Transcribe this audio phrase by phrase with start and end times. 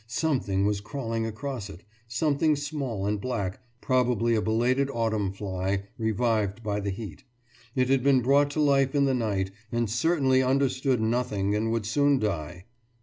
[0.07, 6.63] Something was crawling across it, something small and black, probably a belated autumn fly, revived
[6.63, 7.23] by the heat.
[7.75, 11.85] It had been brought to life in the night, and certainly understood nothing and would
[11.85, 12.65] soon die.